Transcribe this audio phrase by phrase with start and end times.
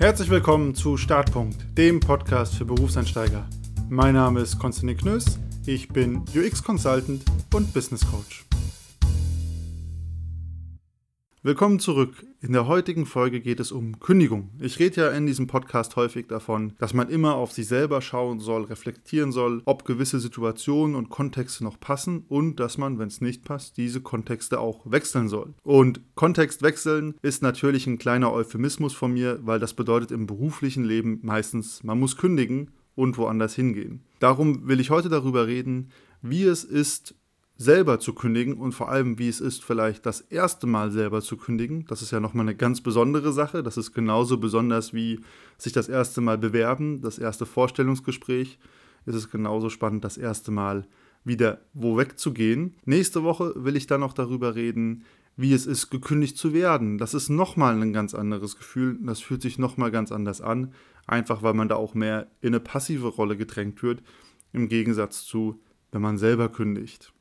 [0.00, 3.46] Herzlich willkommen zu Startpunkt, dem Podcast für Berufseinsteiger.
[3.90, 8.46] Mein Name ist Konstantin Knöss, ich bin UX Consultant und Business Coach.
[11.42, 12.26] Willkommen zurück.
[12.42, 14.50] In der heutigen Folge geht es um Kündigung.
[14.60, 18.40] Ich rede ja in diesem Podcast häufig davon, dass man immer auf sich selber schauen
[18.40, 23.22] soll, reflektieren soll, ob gewisse Situationen und Kontexte noch passen und dass man, wenn es
[23.22, 25.54] nicht passt, diese Kontexte auch wechseln soll.
[25.62, 30.84] Und Kontext wechseln ist natürlich ein kleiner Euphemismus von mir, weil das bedeutet im beruflichen
[30.84, 34.02] Leben meistens, man muss kündigen und woanders hingehen.
[34.18, 35.88] Darum will ich heute darüber reden,
[36.20, 37.14] wie es ist,
[37.60, 41.36] selber zu kündigen und vor allem, wie es ist, vielleicht das erste Mal selber zu
[41.36, 41.84] kündigen.
[41.88, 43.62] Das ist ja nochmal eine ganz besondere Sache.
[43.62, 45.20] Das ist genauso besonders wie
[45.58, 48.58] sich das erste Mal bewerben, das erste Vorstellungsgespräch.
[49.04, 50.86] Es ist genauso spannend, das erste Mal
[51.22, 52.76] wieder wo wegzugehen.
[52.86, 55.04] Nächste Woche will ich dann noch darüber reden,
[55.36, 56.96] wie es ist, gekündigt zu werden.
[56.96, 58.98] Das ist nochmal ein ganz anderes Gefühl.
[59.02, 60.72] Das fühlt sich nochmal ganz anders an.
[61.06, 64.02] Einfach weil man da auch mehr in eine passive Rolle gedrängt wird,
[64.54, 65.60] im Gegensatz zu,
[65.92, 67.12] wenn man selber kündigt.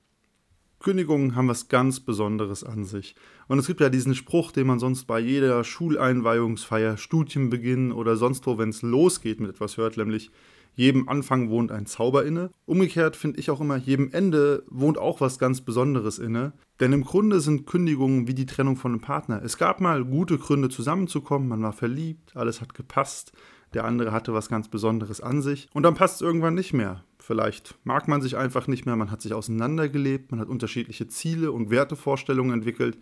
[0.80, 3.16] Kündigungen haben was ganz Besonderes an sich.
[3.48, 8.48] Und es gibt ja diesen Spruch, den man sonst bei jeder Schuleinweihungsfeier, Studienbeginn oder sonst
[8.48, 10.32] wo, wenn es losgeht mit etwas hört, nämlich
[10.76, 12.52] jedem Anfang wohnt ein Zauber inne.
[12.66, 16.54] Umgekehrt finde ich auch immer, jedem Ende wohnt auch was ganz Besonderes inne.
[16.80, 19.42] Denn im Grunde sind Kündigungen wie die Trennung von einem Partner.
[19.44, 23.34] Es gab mal gute Gründe zusammenzukommen, man war verliebt, alles hat gepasst,
[23.74, 27.04] der andere hatte was ganz Besonderes an sich und dann passt es irgendwann nicht mehr.
[27.30, 31.52] Vielleicht mag man sich einfach nicht mehr, man hat sich auseinandergelebt, man hat unterschiedliche Ziele
[31.52, 32.98] und Wertevorstellungen entwickelt.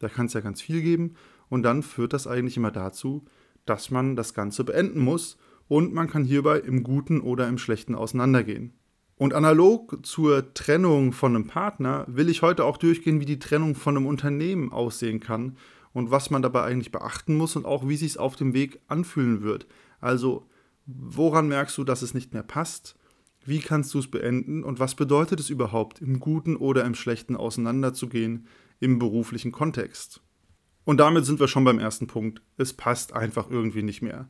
[0.00, 1.14] Da kann es ja ganz viel geben.
[1.48, 3.26] Und dann führt das eigentlich immer dazu,
[3.66, 5.36] dass man das Ganze beenden muss
[5.68, 8.72] und man kann hierbei im Guten oder im Schlechten auseinandergehen.
[9.14, 13.76] Und analog zur Trennung von einem Partner will ich heute auch durchgehen, wie die Trennung
[13.76, 15.56] von einem Unternehmen aussehen kann
[15.92, 18.80] und was man dabei eigentlich beachten muss und auch wie sich es auf dem Weg
[18.88, 19.68] anfühlen wird.
[20.00, 20.48] Also,
[20.86, 22.96] woran merkst du, dass es nicht mehr passt?
[23.44, 27.36] Wie kannst du es beenden und was bedeutet es überhaupt, im Guten oder im Schlechten
[27.36, 28.46] auseinanderzugehen
[28.80, 30.20] im beruflichen Kontext?
[30.84, 32.42] Und damit sind wir schon beim ersten Punkt.
[32.56, 34.28] Es passt einfach irgendwie nicht mehr.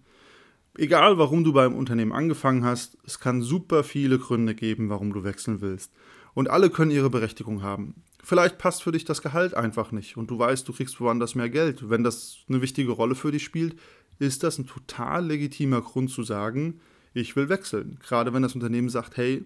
[0.77, 5.25] Egal, warum du beim Unternehmen angefangen hast, es kann super viele Gründe geben, warum du
[5.25, 5.93] wechseln willst.
[6.33, 8.03] Und alle können ihre Berechtigung haben.
[8.23, 11.49] Vielleicht passt für dich das Gehalt einfach nicht und du weißt, du kriegst woanders mehr
[11.49, 11.91] Geld.
[11.91, 13.77] Wenn das eine wichtige Rolle für dich spielt,
[14.19, 16.81] ist das ein total legitimer Grund zu sagen,
[17.15, 17.99] ich will wechseln.
[18.03, 19.45] Gerade wenn das Unternehmen sagt, hey,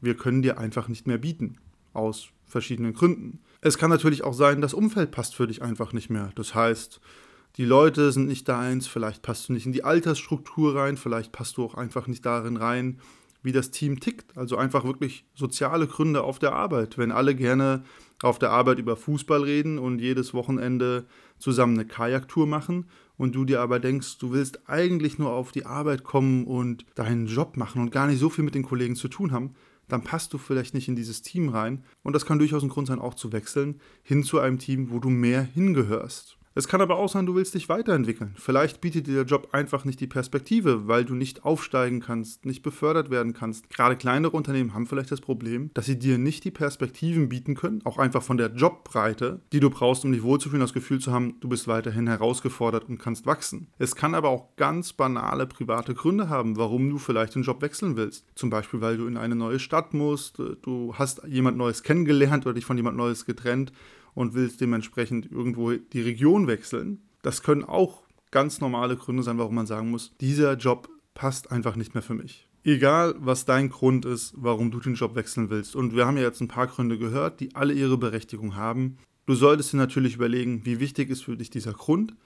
[0.00, 1.56] wir können dir einfach nicht mehr bieten.
[1.92, 3.40] Aus verschiedenen Gründen.
[3.60, 6.30] Es kann natürlich auch sein, das Umfeld passt für dich einfach nicht mehr.
[6.34, 7.00] Das heißt,
[7.56, 11.56] die Leute sind nicht deins, vielleicht passt du nicht in die Altersstruktur rein, vielleicht passt
[11.56, 13.00] du auch einfach nicht darin rein,
[13.42, 14.36] wie das Team tickt.
[14.36, 16.98] Also einfach wirklich soziale Gründe auf der Arbeit.
[16.98, 17.84] Wenn alle gerne
[18.22, 21.06] auf der Arbeit über Fußball reden und jedes Wochenende
[21.38, 25.66] zusammen eine Kajaktour machen und du dir aber denkst, du willst eigentlich nur auf die
[25.66, 29.08] Arbeit kommen und deinen Job machen und gar nicht so viel mit den Kollegen zu
[29.08, 29.54] tun haben,
[29.88, 31.84] dann passt du vielleicht nicht in dieses Team rein.
[32.02, 34.98] Und das kann durchaus ein Grund sein, auch zu wechseln, hin zu einem Team, wo
[34.98, 36.37] du mehr hingehörst.
[36.54, 38.34] Es kann aber auch sein, du willst dich weiterentwickeln.
[38.36, 42.62] Vielleicht bietet dir der Job einfach nicht die Perspektive, weil du nicht aufsteigen kannst, nicht
[42.62, 43.70] befördert werden kannst.
[43.70, 47.82] Gerade kleinere Unternehmen haben vielleicht das Problem, dass sie dir nicht die Perspektiven bieten können,
[47.84, 51.36] auch einfach von der Jobbreite, die du brauchst, um dich wohlzufühlen, das Gefühl zu haben,
[51.40, 53.68] du bist weiterhin herausgefordert und kannst wachsen.
[53.78, 57.96] Es kann aber auch ganz banale private Gründe haben, warum du vielleicht den Job wechseln
[57.96, 58.26] willst.
[58.34, 62.54] Zum Beispiel, weil du in eine neue Stadt musst, du hast jemand Neues kennengelernt oder
[62.54, 63.72] dich von jemand Neues getrennt
[64.18, 67.02] und willst dementsprechend irgendwo die Region wechseln.
[67.22, 68.02] Das können auch
[68.32, 72.14] ganz normale Gründe sein, warum man sagen muss, dieser Job passt einfach nicht mehr für
[72.14, 72.48] mich.
[72.64, 75.76] Egal, was dein Grund ist, warum du den Job wechseln willst.
[75.76, 78.98] Und wir haben ja jetzt ein paar Gründe gehört, die alle ihre Berechtigung haben.
[79.26, 82.16] Du solltest dir natürlich überlegen, wie wichtig ist für dich dieser Grund.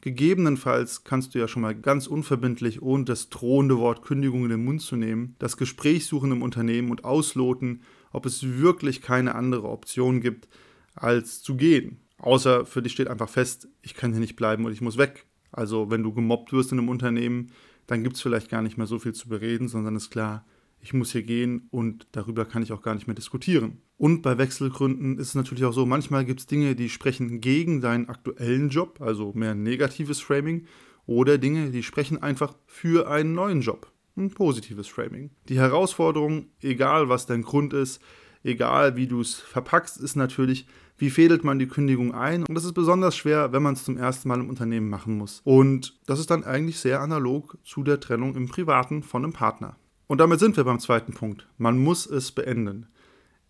[0.00, 4.64] Gegebenenfalls kannst du ja schon mal ganz unverbindlich, ohne das drohende Wort Kündigung in den
[4.64, 9.68] Mund zu nehmen, das Gespräch suchen im Unternehmen und ausloten, ob es wirklich keine andere
[9.68, 10.48] Option gibt,
[10.94, 12.00] als zu gehen.
[12.18, 15.26] Außer für dich steht einfach fest, ich kann hier nicht bleiben und ich muss weg.
[15.52, 17.52] Also wenn du gemobbt wirst in einem Unternehmen,
[17.86, 20.46] dann gibt es vielleicht gar nicht mehr so viel zu bereden, sondern ist klar,
[20.80, 23.78] ich muss hier gehen und darüber kann ich auch gar nicht mehr diskutieren.
[23.96, 27.80] Und bei Wechselgründen ist es natürlich auch so, manchmal gibt es Dinge, die sprechen gegen
[27.80, 30.66] deinen aktuellen Job, also mehr negatives Framing,
[31.06, 35.30] oder Dinge, die sprechen einfach für einen neuen Job, ein positives Framing.
[35.48, 38.00] Die Herausforderung, egal was dein Grund ist,
[38.42, 40.66] egal wie du es verpackst, ist natürlich,
[40.96, 42.44] wie fädelt man die Kündigung ein?
[42.44, 45.40] Und das ist besonders schwer, wenn man es zum ersten Mal im Unternehmen machen muss.
[45.44, 49.76] Und das ist dann eigentlich sehr analog zu der Trennung im Privaten von einem Partner.
[50.06, 51.48] Und damit sind wir beim zweiten Punkt.
[51.58, 52.86] Man muss es beenden.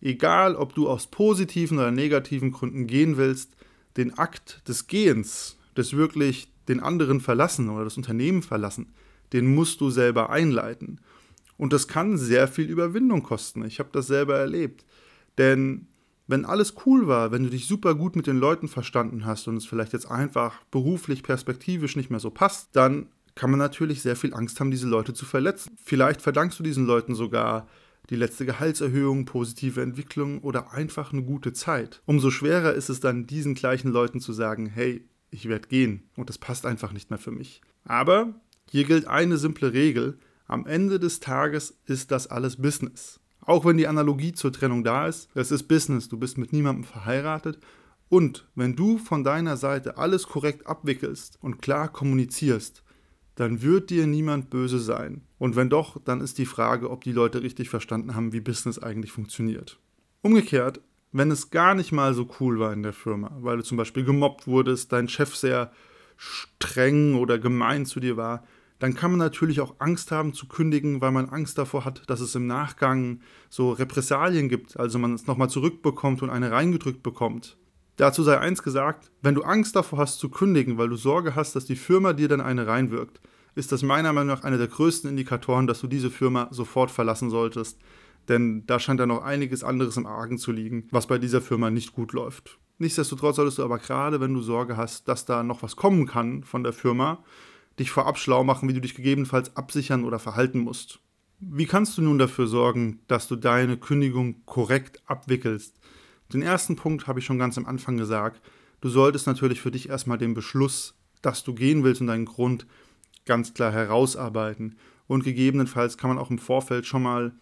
[0.01, 3.55] Egal, ob du aus positiven oder negativen Gründen gehen willst,
[3.97, 8.93] den Akt des Gehens, des wirklich den anderen verlassen oder das Unternehmen verlassen,
[9.33, 10.99] den musst du selber einleiten.
[11.57, 13.63] Und das kann sehr viel Überwindung kosten.
[13.65, 14.85] Ich habe das selber erlebt.
[15.37, 15.87] Denn
[16.27, 19.57] wenn alles cool war, wenn du dich super gut mit den Leuten verstanden hast und
[19.57, 24.15] es vielleicht jetzt einfach beruflich perspektivisch nicht mehr so passt, dann kann man natürlich sehr
[24.15, 25.75] viel Angst haben, diese Leute zu verletzen.
[25.83, 27.67] Vielleicht verdankst du diesen Leuten sogar
[28.09, 32.01] die letzte Gehaltserhöhung, positive Entwicklung oder einfach eine gute Zeit.
[32.05, 36.29] Umso schwerer ist es dann, diesen gleichen Leuten zu sagen, hey, ich werde gehen und
[36.29, 37.61] das passt einfach nicht mehr für mich.
[37.83, 38.35] Aber
[38.69, 40.17] hier gilt eine simple Regel,
[40.47, 43.19] am Ende des Tages ist das alles Business.
[43.45, 46.83] Auch wenn die Analogie zur Trennung da ist, es ist Business, du bist mit niemandem
[46.83, 47.59] verheiratet
[48.09, 52.83] und wenn du von deiner Seite alles korrekt abwickelst und klar kommunizierst,
[53.35, 55.21] dann wird dir niemand böse sein.
[55.37, 58.79] Und wenn doch, dann ist die Frage, ob die Leute richtig verstanden haben, wie Business
[58.79, 59.79] eigentlich funktioniert.
[60.21, 60.81] Umgekehrt,
[61.11, 64.05] wenn es gar nicht mal so cool war in der Firma, weil du zum Beispiel
[64.05, 65.71] gemobbt wurdest, dein Chef sehr
[66.17, 68.45] streng oder gemein zu dir war,
[68.79, 72.19] dann kann man natürlich auch Angst haben zu kündigen, weil man Angst davor hat, dass
[72.19, 77.57] es im Nachgang so Repressalien gibt, also man es nochmal zurückbekommt und eine reingedrückt bekommt.
[77.97, 81.55] Dazu sei eins gesagt, wenn du Angst davor hast zu kündigen, weil du Sorge hast,
[81.55, 83.21] dass die Firma dir dann eine reinwirkt,
[83.55, 87.29] ist das meiner Meinung nach einer der größten Indikatoren, dass du diese Firma sofort verlassen
[87.29, 87.79] solltest.
[88.27, 91.69] Denn da scheint da noch einiges anderes im Argen zu liegen, was bei dieser Firma
[91.69, 92.59] nicht gut läuft.
[92.79, 96.43] Nichtsdestotrotz solltest du aber gerade, wenn du Sorge hast, dass da noch was kommen kann
[96.43, 97.23] von der Firma,
[97.79, 100.99] dich vorab schlau machen, wie du dich gegebenenfalls absichern oder verhalten musst.
[101.39, 105.77] Wie kannst du nun dafür sorgen, dass du deine Kündigung korrekt abwickelst?
[106.31, 108.41] Den ersten Punkt habe ich schon ganz am Anfang gesagt.
[108.81, 112.65] Du solltest natürlich für dich erstmal den Beschluss, dass du gehen willst und deinen Grund
[113.25, 114.77] ganz klar herausarbeiten.
[115.07, 117.33] Und gegebenenfalls kann man auch im Vorfeld schon mal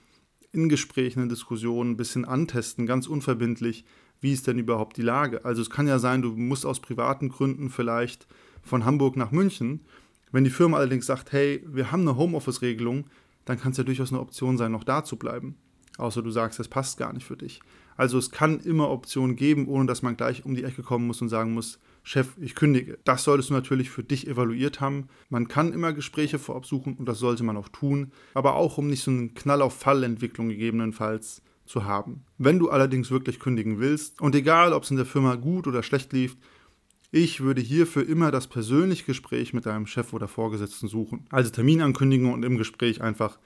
[0.52, 3.86] in Gesprächen, in Diskussionen ein bisschen antesten, ganz unverbindlich,
[4.22, 5.44] wie ist denn überhaupt die Lage.
[5.46, 8.28] Also es kann ja sein, du musst aus privaten Gründen vielleicht
[8.62, 9.82] von Hamburg nach München.
[10.34, 13.06] Wenn die Firma allerdings sagt, hey, wir haben eine Homeoffice-Regelung,
[13.46, 15.56] dann kann es ja durchaus eine Option sein, noch da zu bleiben.
[16.00, 17.62] Außer du sagst, es passt gar nicht für dich.
[17.98, 21.22] Also es kann immer Optionen geben, ohne dass man gleich um die Ecke kommen muss
[21.22, 22.98] und sagen muss, Chef, ich kündige.
[23.04, 25.08] Das solltest du natürlich für dich evaluiert haben.
[25.30, 28.88] Man kann immer Gespräche vorab suchen und das sollte man auch tun, aber auch um
[28.88, 32.26] nicht so einen Knall auf Fallentwicklung gegebenenfalls zu haben.
[32.40, 35.84] Wenn du allerdings wirklich kündigen willst und egal, ob es in der Firma gut oder
[35.84, 36.36] schlecht lief,
[37.16, 41.28] ich würde hierfür immer das persönliche Gespräch mit deinem Chef oder Vorgesetzten suchen.
[41.30, 43.38] Also Terminankündigung und im Gespräch einfach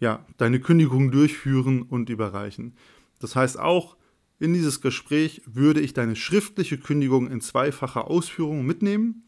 [0.00, 2.74] ja, deine Kündigung durchführen und überreichen.
[3.20, 3.96] Das heißt auch,
[4.40, 9.22] in dieses Gespräch würde ich deine schriftliche Kündigung in zweifacher Ausführung mitnehmen,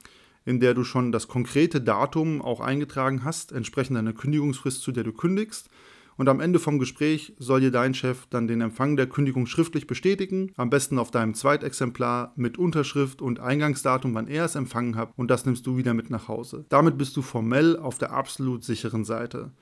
[0.45, 5.05] in der du schon das konkrete Datum auch eingetragen hast, entsprechend deiner Kündigungsfrist, zu der
[5.05, 5.71] du kündigst.
[6.17, 9.87] Und am Ende vom Gespräch soll dir dein Chef dann den Empfang der Kündigung schriftlich
[9.87, 15.13] bestätigen, am besten auf deinem Zweitexemplar mit Unterschrift und Eingangsdatum, wann er es empfangen hat,
[15.17, 16.67] und das nimmst du wieder mit nach Hause.
[16.69, 19.53] Damit bist du formell auf der absolut sicheren Seite,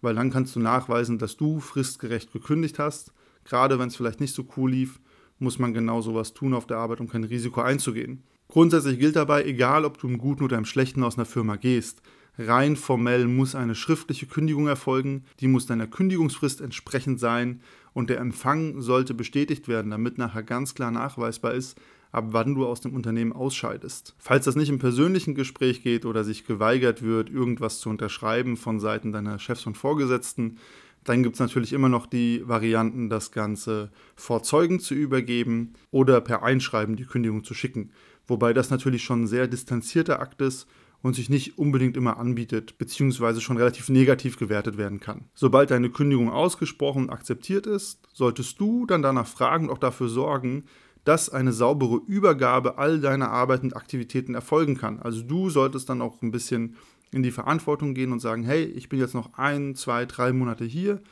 [0.00, 3.12] weil dann kannst du nachweisen, dass du fristgerecht gekündigt hast
[3.44, 5.00] Gerade wenn es vielleicht nicht so cool lief,
[5.38, 8.22] muss man genau sowas tun auf der Arbeit, um kein Risiko einzugehen.
[8.48, 12.02] Grundsätzlich gilt dabei, egal ob du im Guten oder im Schlechten aus einer Firma gehst,
[12.38, 17.60] rein formell muss eine schriftliche Kündigung erfolgen, die muss deiner Kündigungsfrist entsprechend sein
[17.92, 21.78] und der Empfang sollte bestätigt werden, damit nachher ganz klar nachweisbar ist,
[22.10, 24.14] ab wann du aus dem Unternehmen ausscheidest.
[24.18, 28.80] Falls das nicht im persönlichen Gespräch geht oder sich geweigert wird, irgendwas zu unterschreiben von
[28.80, 30.58] Seiten deiner Chefs und Vorgesetzten,
[31.04, 36.20] dann gibt es natürlich immer noch die Varianten, das Ganze vor Zeugen zu übergeben oder
[36.20, 37.90] per Einschreiben die Kündigung zu schicken.
[38.26, 40.68] Wobei das natürlich schon ein sehr distanzierter Akt ist
[41.02, 45.24] und sich nicht unbedingt immer anbietet, beziehungsweise schon relativ negativ gewertet werden kann.
[45.34, 50.08] Sobald deine Kündigung ausgesprochen und akzeptiert ist, solltest du dann danach fragen und auch dafür
[50.08, 50.64] sorgen,
[51.04, 55.00] dass eine saubere Übergabe all deiner Arbeit und Aktivitäten erfolgen kann.
[55.00, 56.76] Also du solltest dann auch ein bisschen
[57.10, 60.64] in die Verantwortung gehen und sagen, hey, ich bin jetzt noch ein, zwei, drei Monate
[60.64, 61.02] hier.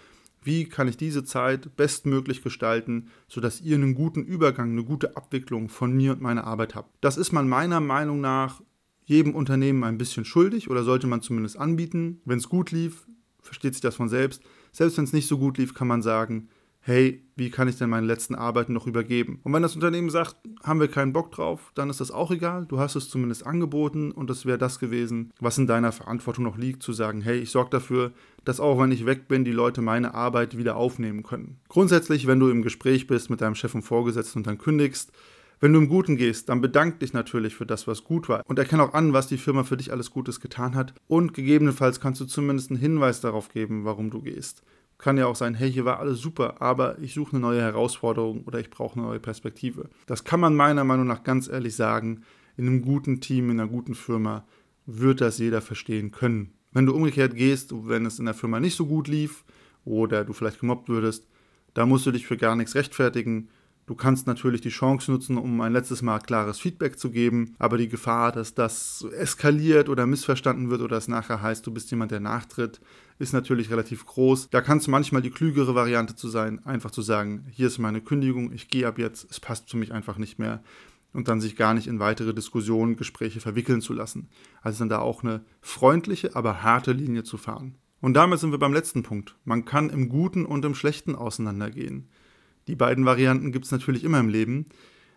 [0.42, 5.68] Wie kann ich diese Zeit bestmöglich gestalten, sodass ihr einen guten Übergang, eine gute Abwicklung
[5.68, 6.94] von mir und meiner Arbeit habt?
[7.02, 8.62] Das ist man meiner Meinung nach
[9.10, 12.20] jedem Unternehmen ein bisschen schuldig oder sollte man zumindest anbieten.
[12.24, 13.08] Wenn es gut lief,
[13.40, 14.40] versteht sich das von selbst.
[14.70, 16.48] Selbst wenn es nicht so gut lief, kann man sagen,
[16.78, 19.40] hey, wie kann ich denn meine letzten Arbeiten noch übergeben?
[19.42, 22.66] Und wenn das Unternehmen sagt, haben wir keinen Bock drauf, dann ist das auch egal.
[22.66, 26.56] Du hast es zumindest angeboten und das wäre das gewesen, was in deiner Verantwortung noch
[26.56, 28.12] liegt, zu sagen, hey, ich sorge dafür,
[28.44, 31.58] dass auch wenn ich weg bin, die Leute meine Arbeit wieder aufnehmen können.
[31.68, 35.10] Grundsätzlich, wenn du im Gespräch bist mit deinem Chef und Vorgesetzten und dann kündigst,
[35.60, 38.58] wenn du im Guten gehst, dann bedank dich natürlich für das, was gut war und
[38.58, 42.20] erkenne auch an, was die Firma für dich alles Gutes getan hat und gegebenenfalls kannst
[42.20, 44.62] du zumindest einen Hinweis darauf geben, warum du gehst.
[44.96, 48.44] Kann ja auch sein, hey, hier war alles super, aber ich suche eine neue Herausforderung
[48.44, 49.88] oder ich brauche eine neue Perspektive.
[50.06, 52.22] Das kann man meiner Meinung nach ganz ehrlich sagen,
[52.56, 54.44] in einem guten Team, in einer guten Firma
[54.86, 56.52] wird das jeder verstehen können.
[56.72, 59.44] Wenn du umgekehrt gehst, wenn es in der Firma nicht so gut lief
[59.84, 61.26] oder du vielleicht gemobbt würdest,
[61.74, 63.48] da musst du dich für gar nichts rechtfertigen.
[63.90, 67.76] Du kannst natürlich die Chance nutzen, um ein letztes Mal klares Feedback zu geben, aber
[67.76, 72.12] die Gefahr, dass das eskaliert oder missverstanden wird oder es nachher heißt, du bist jemand,
[72.12, 72.80] der nachtritt,
[73.18, 74.48] ist natürlich relativ groß.
[74.50, 78.00] Da kann es manchmal die klügere Variante zu sein, einfach zu sagen, hier ist meine
[78.00, 80.62] Kündigung, ich gehe ab jetzt, es passt für mich einfach nicht mehr
[81.12, 84.28] und dann sich gar nicht in weitere Diskussionen, Gespräche verwickeln zu lassen.
[84.62, 87.74] Also dann da auch eine freundliche, aber harte Linie zu fahren.
[88.00, 89.34] Und damit sind wir beim letzten Punkt.
[89.44, 92.08] Man kann im Guten und im Schlechten auseinandergehen.
[92.68, 94.66] Die beiden Varianten gibt es natürlich immer im Leben.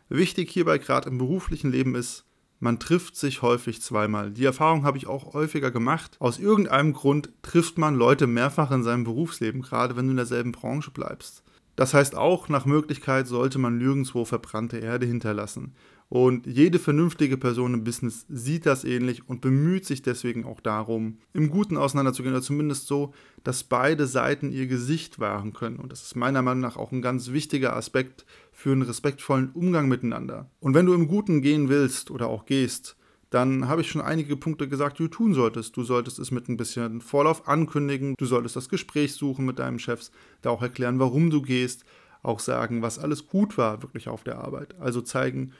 [0.10, 2.26] Wichtig hierbei gerade im beruflichen Leben ist,
[2.60, 4.32] man trifft sich häufig zweimal.
[4.32, 6.16] Die Erfahrung habe ich auch häufiger gemacht.
[6.20, 10.54] Aus irgendeinem Grund trifft man Leute mehrfach in seinem Berufsleben, gerade wenn du in derselben
[10.54, 11.44] Branche bleibst.
[11.76, 15.74] Das heißt auch, nach Möglichkeit sollte man nirgendwo verbrannte Erde hinterlassen.
[16.14, 21.18] Und jede vernünftige Person im Business sieht das ähnlich und bemüht sich deswegen auch darum,
[21.34, 25.78] im Guten auseinanderzugehen oder zumindest so, dass beide Seiten ihr Gesicht wahren können.
[25.78, 29.88] Und das ist meiner Meinung nach auch ein ganz wichtiger Aspekt für einen respektvollen Umgang
[29.88, 30.52] miteinander.
[30.60, 32.96] Und wenn du im Guten gehen willst oder auch gehst,
[33.32, 35.76] dann habe ich schon einige Punkte gesagt, die du tun solltest.
[35.76, 39.80] Du solltest es mit ein bisschen Vorlauf ankündigen, du solltest das Gespräch suchen mit deinem
[39.80, 40.12] Chef,
[40.44, 41.86] da auch erklären, warum du gehst,
[42.22, 44.80] auch sagen, was alles gut war wirklich auf der Arbeit.
[44.80, 45.54] Also zeigen,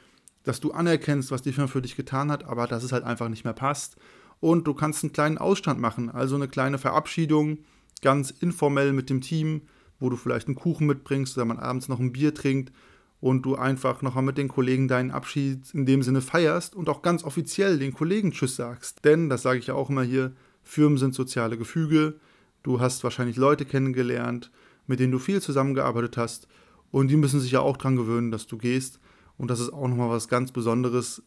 [0.44, 3.28] dass du anerkennst, was die Firma für dich getan hat, aber dass es halt einfach
[3.28, 3.96] nicht mehr passt.
[4.40, 7.58] Und du kannst einen kleinen Ausstand machen, also eine kleine Verabschiedung,
[8.02, 9.62] ganz informell mit dem Team,
[9.98, 12.72] wo du vielleicht einen Kuchen mitbringst oder man abends noch ein Bier trinkt
[13.20, 17.00] und du einfach nochmal mit den Kollegen deinen Abschied in dem Sinne feierst und auch
[17.00, 19.04] ganz offiziell den Kollegen Tschüss sagst.
[19.06, 20.32] Denn, das sage ich ja auch immer hier,
[20.62, 22.20] Firmen sind soziale Gefüge,
[22.62, 24.50] du hast wahrscheinlich Leute kennengelernt,
[24.86, 26.48] mit denen du viel zusammengearbeitet hast
[26.90, 29.00] und die müssen sich ja auch dran gewöhnen, dass du gehst
[29.36, 31.22] und das ist auch nochmal was ganz Besonderes,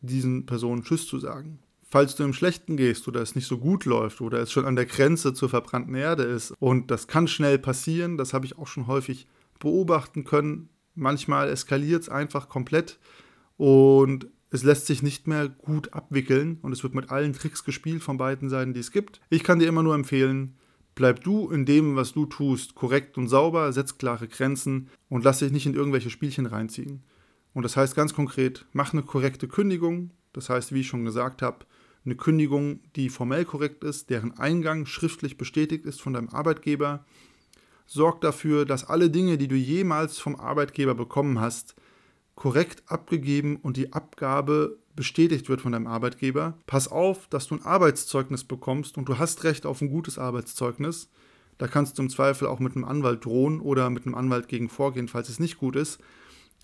[0.00, 1.58] diesen Personen Tschüss zu sagen.
[1.82, 4.76] Falls du im Schlechten gehst oder es nicht so gut läuft oder es schon an
[4.76, 8.66] der Grenze zur verbrannten Erde ist und das kann schnell passieren, das habe ich auch
[8.66, 9.26] schon häufig
[9.58, 12.98] beobachten können, Manchmal eskaliert es einfach komplett
[13.56, 18.02] und es lässt sich nicht mehr gut abwickeln und es wird mit allen Tricks gespielt
[18.02, 19.20] von beiden Seiten, die es gibt.
[19.30, 20.56] Ich kann dir immer nur empfehlen,
[20.94, 25.38] bleib du in dem, was du tust, korrekt und sauber, setz klare Grenzen und lass
[25.38, 27.02] dich nicht in irgendwelche Spielchen reinziehen.
[27.54, 30.10] Und das heißt ganz konkret, mach eine korrekte Kündigung.
[30.32, 31.66] Das heißt, wie ich schon gesagt habe,
[32.04, 37.04] eine Kündigung, die formell korrekt ist, deren Eingang schriftlich bestätigt ist von deinem Arbeitgeber
[37.86, 41.74] sorg dafür, dass alle Dinge, die du jemals vom Arbeitgeber bekommen hast,
[42.34, 46.58] korrekt abgegeben und die Abgabe bestätigt wird von deinem Arbeitgeber.
[46.66, 51.10] Pass auf, dass du ein Arbeitszeugnis bekommst und du hast Recht auf ein gutes Arbeitszeugnis.
[51.58, 54.68] Da kannst du im Zweifel auch mit einem Anwalt drohen oder mit einem Anwalt gegen
[54.68, 56.00] vorgehen, falls es nicht gut ist.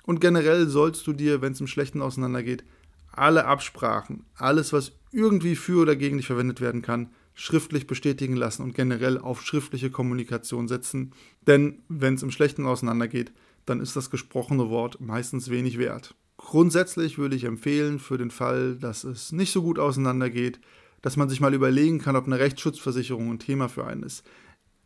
[0.09, 2.65] Und generell sollst du dir, wenn es im Schlechten auseinandergeht,
[3.13, 8.63] alle Absprachen, alles, was irgendwie für oder gegen dich verwendet werden kann, schriftlich bestätigen lassen
[8.63, 11.13] und generell auf schriftliche Kommunikation setzen.
[11.47, 13.33] Denn wenn es im Schlechten auseinandergeht,
[13.67, 16.15] dann ist das gesprochene Wort meistens wenig wert.
[16.39, 20.59] Grundsätzlich würde ich empfehlen, für den Fall, dass es nicht so gut auseinandergeht,
[21.03, 24.25] dass man sich mal überlegen kann, ob eine Rechtsschutzversicherung ein Thema für einen ist.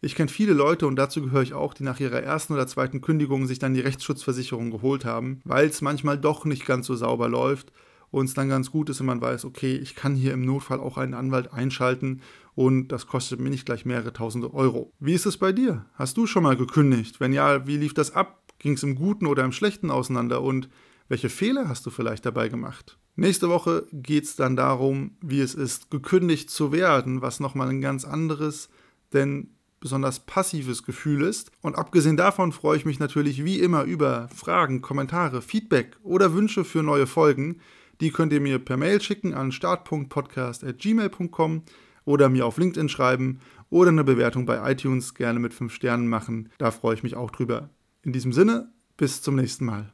[0.05, 3.01] Ich kenne viele Leute und dazu gehöre ich auch, die nach ihrer ersten oder zweiten
[3.01, 7.29] Kündigung sich dann die Rechtsschutzversicherung geholt haben, weil es manchmal doch nicht ganz so sauber
[7.29, 7.73] läuft
[8.11, 10.81] und es dann ganz gut ist, wenn man weiß, okay, ich kann hier im Notfall
[10.81, 12.21] auch einen Anwalt einschalten
[12.57, 14.93] und das kostet mir nicht gleich mehrere tausende Euro.
[14.99, 15.87] Wie ist es bei dir?
[15.95, 17.21] Hast du schon mal gekündigt?
[17.21, 18.43] Wenn ja, wie lief das ab?
[18.59, 20.69] Ging es im Guten oder im Schlechten auseinander und
[21.07, 22.99] welche Fehler hast du vielleicht dabei gemacht?
[23.15, 27.81] Nächste Woche geht es dann darum, wie es ist, gekündigt zu werden, was nochmal ein
[27.81, 28.69] ganz anderes,
[29.13, 29.51] denn
[29.83, 31.51] besonders passives Gefühl ist.
[31.61, 36.65] Und abgesehen davon freue ich mich natürlich wie immer über Fragen, Kommentare, Feedback oder Wünsche
[36.65, 37.61] für neue Folgen.
[38.01, 41.63] Die könnt ihr mir per Mail schicken an start.podcast.gmail.com
[42.07, 46.49] oder mir auf LinkedIn schreiben oder eine Bewertung bei iTunes gerne mit 5 Sternen machen.
[46.59, 47.69] Da freue ich mich auch drüber.
[48.03, 49.93] In diesem Sinne, bis zum nächsten Mal.